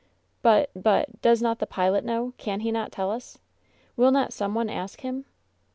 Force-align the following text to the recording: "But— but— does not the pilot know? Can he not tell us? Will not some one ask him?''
"But— 0.41 0.71
but— 0.75 1.09
does 1.21 1.43
not 1.43 1.59
the 1.59 1.67
pilot 1.67 2.03
know? 2.03 2.33
Can 2.39 2.61
he 2.61 2.71
not 2.71 2.91
tell 2.91 3.11
us? 3.11 3.37
Will 3.95 4.09
not 4.09 4.33
some 4.33 4.55
one 4.55 4.67
ask 4.67 5.01
him?'' 5.01 5.25